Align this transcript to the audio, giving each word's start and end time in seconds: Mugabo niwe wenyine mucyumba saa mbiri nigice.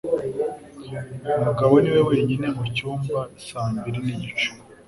Mugabo 1.45 1.73
niwe 1.81 2.01
wenyine 2.09 2.47
mucyumba 2.55 3.19
saa 3.47 3.69
mbiri 3.75 3.99
nigice. 4.05 4.49